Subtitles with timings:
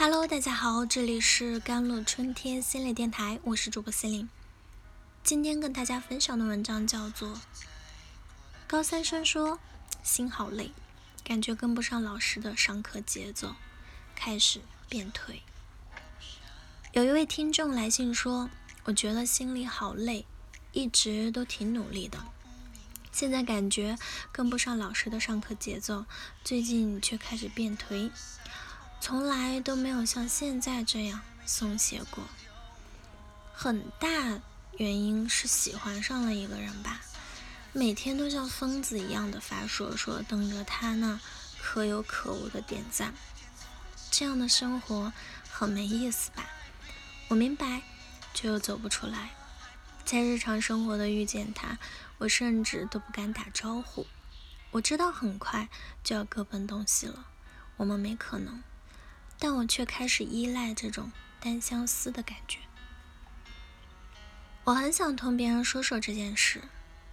[0.00, 4.28] Hello，大家好，这里是甘露春天心理电台，我是主播心灵。
[5.24, 7.34] 今天跟大家分享的文章叫做
[8.68, 9.58] 《高三生说
[10.04, 10.70] 心好累，
[11.24, 13.56] 感觉跟不上老师的上课节奏，
[14.14, 15.32] 开始变颓》。
[16.92, 18.48] 有一位听众来信说
[18.86, 20.24] ：“我觉得心里好累，
[20.70, 22.18] 一直都挺努力的，
[23.10, 23.98] 现在感觉
[24.30, 26.06] 跟不上老师的上课节奏，
[26.44, 28.12] 最近却开始变颓。”
[29.00, 32.24] 从来都没有像现在这样松懈过。
[33.54, 34.40] 很大
[34.76, 37.00] 原因是喜欢上了一个人吧，
[37.72, 41.18] 每天都像疯子一样的发说说，等着他那
[41.60, 43.14] 可有可无的点赞。
[44.10, 45.12] 这样的生活
[45.50, 46.44] 很没意思吧？
[47.28, 47.82] 我明白，
[48.34, 49.30] 却又走不出来。
[50.04, 51.78] 在日常生活的遇见他，
[52.18, 54.06] 我甚至都不敢打招呼。
[54.70, 55.68] 我知道很快
[56.04, 57.26] 就要各奔东西了，
[57.76, 58.62] 我们没可能。
[59.38, 62.58] 但我却开始依赖这种单相思的感觉。
[64.64, 66.62] 我很想同别人说说这件事，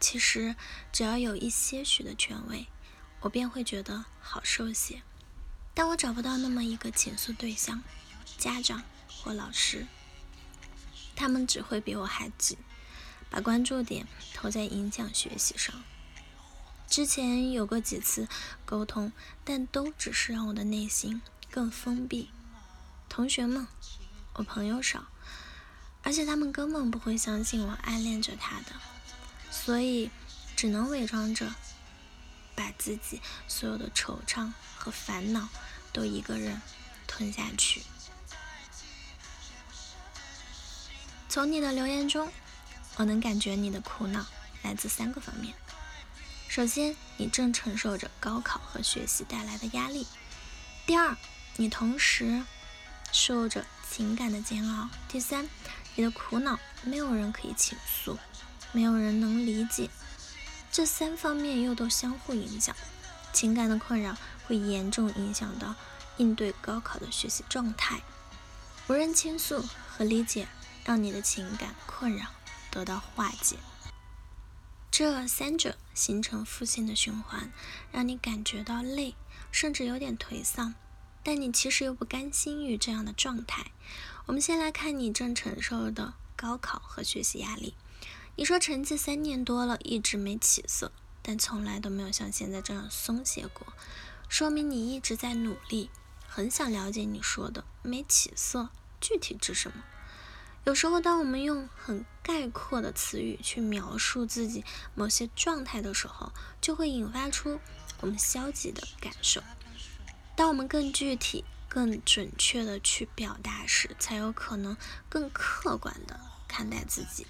[0.00, 0.56] 其实
[0.90, 2.66] 只要有一些许的权威，
[3.20, 5.02] 我便会觉得好受些。
[5.72, 7.82] 但我找不到那么一个倾诉对象，
[8.38, 9.86] 家长或老师，
[11.14, 12.58] 他们只会比我还急，
[13.28, 15.82] 把关注点投在影响学习上。
[16.86, 18.28] 之前有过几次
[18.64, 19.12] 沟通，
[19.42, 21.22] 但都只是让我的内心。
[21.54, 22.30] 更封闭，
[23.08, 23.68] 同学们，
[24.32, 25.04] 我朋友少，
[26.02, 28.72] 而且他们根本不会相信我暗恋着他的，
[29.52, 30.10] 所以
[30.56, 31.54] 只能伪装着，
[32.56, 35.48] 把自己所有的惆怅和烦恼
[35.92, 36.60] 都一个人
[37.06, 37.84] 吞下去。
[41.28, 42.32] 从你的留言中，
[42.96, 44.26] 我能感觉你的苦恼
[44.64, 45.54] 来自三个方面。
[46.48, 50.04] 首先，你正承受着高考和学习带来的压力；
[50.84, 51.16] 第二，
[51.56, 52.42] 你同时
[53.12, 54.88] 受着情感的煎熬。
[55.08, 55.48] 第三，
[55.94, 58.18] 你的苦恼没有人可以倾诉，
[58.72, 59.88] 没有人能理解。
[60.72, 62.74] 这三方面又都相互影响，
[63.32, 65.76] 情感的困扰会严重影响到
[66.16, 68.00] 应对高考的学习状态。
[68.88, 70.48] 无人倾诉和理解，
[70.84, 72.26] 让你的情感困扰
[72.72, 73.56] 得到化解。
[74.90, 77.50] 这三者形成负性的循环，
[77.92, 79.14] 让你感觉到累，
[79.52, 80.74] 甚至有点颓丧。
[81.24, 83.72] 但你其实又不甘心于这样的状态。
[84.26, 87.74] 我们先来看你正承受的高考和学习压力。
[88.36, 90.92] 你说成绩三年多了一直没起色，
[91.22, 93.66] 但从来都没有像现在这样松懈过，
[94.28, 95.90] 说明你一直在努力。
[96.26, 98.70] 很想了解你说的没起色
[99.00, 99.84] 具体指什么。
[100.64, 104.64] 有时候，当我们用很概括的词语去描述自己
[104.94, 107.60] 某些状态的时候，就会引发出
[108.00, 109.42] 我们消极的感受。
[110.36, 114.76] 当我们更具体、更准确的去表达时，才有可能
[115.08, 116.18] 更客观的
[116.48, 117.26] 看待自己。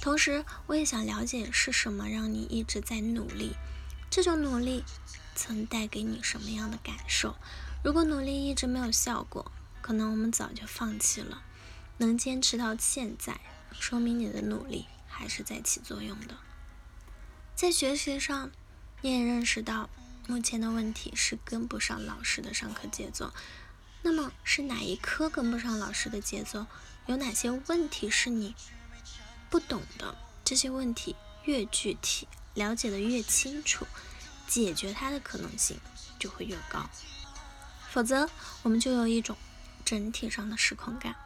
[0.00, 3.56] 同时，我也想了解是什么让你一直在努力，
[4.08, 4.84] 这种努力
[5.34, 7.36] 曾带给你什么样的感受？
[7.84, 11.42] 如果努力一直没有效果，可能我们早就放弃了。
[11.98, 13.40] 能坚持到现在，
[13.72, 16.36] 说明你的努力还是在起作用的。
[17.54, 18.50] 在学习上，
[19.02, 19.90] 你也认识到。
[20.28, 23.32] 目前的问题是跟不上老师的上课节奏，
[24.02, 26.66] 那么是哪一科跟不上老师的节奏？
[27.06, 28.54] 有哪些问题是你
[29.48, 30.14] 不懂的？
[30.44, 33.86] 这些问题越具体，了解的越清楚，
[34.46, 35.80] 解决它的可能性
[36.18, 36.90] 就会越高。
[37.88, 38.28] 否则，
[38.62, 39.34] 我们就有一种
[39.82, 41.16] 整体上的失控感，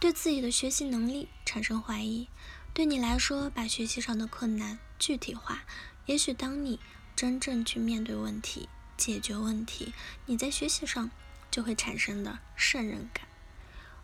[0.00, 2.26] 对自己的学习能力产生怀疑。
[2.74, 5.62] 对你来说，把学习上的困难具体化，
[6.06, 6.80] 也许当你。
[7.22, 9.94] 真正去面对问题、解决问题，
[10.26, 11.08] 你在学习上
[11.52, 13.28] 就会产生的胜任感。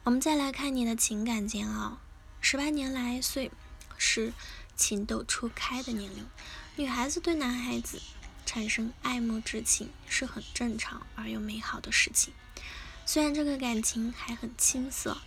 [0.04, 1.98] 我们再来看你的情感煎熬。
[2.40, 3.50] 十八年来岁
[3.96, 4.32] 是
[4.76, 6.28] 情窦初开的年龄，
[6.76, 8.00] 女孩子对男孩子
[8.46, 12.32] 产生爱慕之情是很正常而又美好的事情。
[13.04, 15.18] 虽然这个感情还很青涩，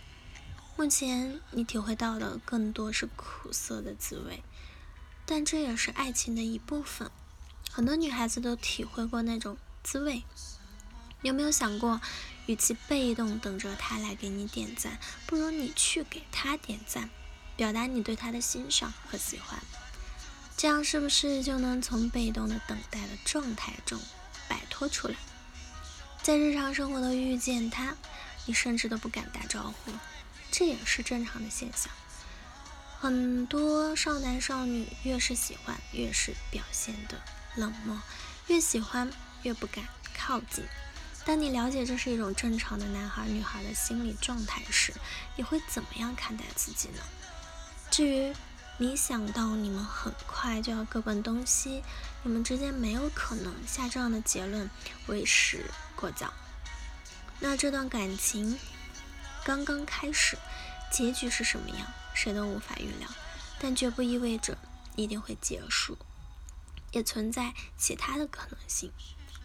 [0.78, 4.42] 目前你体会到的更多是苦涩的滋味，
[5.26, 7.10] 但这也是爱情的一部分。
[7.74, 10.22] 很多女孩子都体会过那种滋味，
[11.22, 12.02] 有没有想过，
[12.44, 17.08] 与其被动等着他来给你点赞，不如你去给他点赞，
[17.56, 19.58] 表达你对他的欣赏和喜欢，
[20.54, 23.98] 这样是不是就能从被动的等待的状态中
[24.46, 25.14] 摆脱出来？
[26.22, 27.96] 在日常生活的遇见他，
[28.44, 29.92] 你甚至都不敢打招呼，
[30.50, 31.90] 这也是正常的现象。
[33.00, 37.18] 很多少男少女越是喜欢，越是表现的。
[37.56, 37.98] 冷漠，
[38.46, 39.10] 越喜欢
[39.42, 39.84] 越不敢
[40.16, 40.64] 靠近。
[41.24, 44.92] 当你了解这是一种正常的男孩女孩的心理状态时，
[45.36, 47.02] 你会怎么样看待自己呢？
[47.90, 48.34] 至于
[48.78, 51.84] 你想到你们很快就要各奔东西，
[52.24, 54.68] 你们之间没有可能下这样的结论，
[55.06, 56.32] 为时过早。
[57.38, 58.58] 那这段感情
[59.44, 60.36] 刚刚开始，
[60.90, 63.08] 结局是什么样，谁都无法预料，
[63.60, 64.58] 但绝不意味着
[64.96, 65.96] 一定会结束，
[66.92, 68.92] 也存在其他的可能性。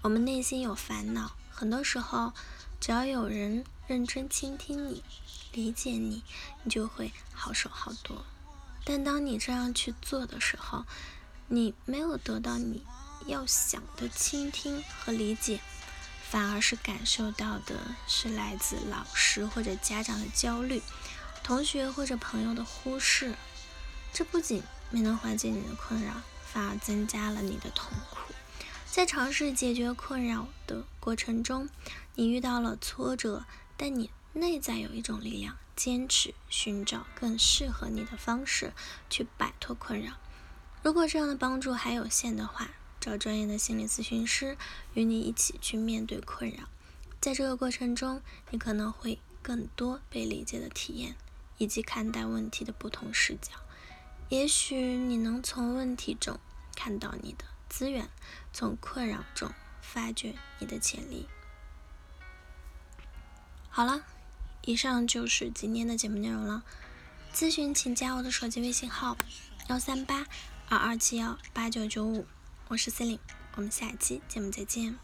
[0.03, 1.35] 我们内心有烦恼。
[1.49, 2.33] 很多时候，
[2.79, 5.03] 只要有人认真倾听你、
[5.51, 6.23] 理解你，
[6.63, 8.23] 你就会好受好多。
[8.85, 10.85] 但当你这样去做的时候，
[11.47, 12.85] 你没有得到你
[13.25, 15.59] 要想的倾听和理解，
[16.29, 17.75] 反而是感受到的
[18.07, 20.81] 是来自老师或者家长的焦虑、
[21.43, 23.33] 同学或者朋友的忽视。
[24.13, 26.13] 这不仅没能缓解你的困扰，
[26.51, 28.33] 反而增加了你的痛苦。
[28.85, 31.69] 在尝试解决困扰的过程中，
[32.15, 33.45] 你遇到了挫折，
[33.75, 38.73] 但你内在有一种力量，坚持寻找更适合你的方式
[39.09, 40.13] 去摆脱困扰。
[40.81, 44.57] 如果这样的帮助还有限的话，找专业的心理咨询师
[44.95, 46.63] 与你一起去面对困扰。
[47.21, 51.15] 在这个过程中，你可能会更多被理解的体验，
[51.57, 53.51] 以及看待问题的不同视角。
[54.29, 56.39] 也许你能从问题中
[56.75, 57.45] 看到你的。
[57.69, 58.09] 资源，
[58.53, 59.51] 从困扰中
[59.81, 61.27] 发掘你的潜力。
[63.69, 64.03] 好了，
[64.63, 66.63] 以上就是今天的节目内容了。
[67.33, 69.17] 咨询请加我的手机微信号：
[69.67, 70.25] 幺三八
[70.69, 72.25] 二二七幺八九九五，
[72.69, 73.19] 我是 C e l i n e
[73.55, 74.97] 我们下期节目再见。